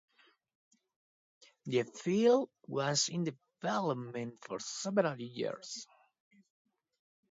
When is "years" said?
5.21-5.85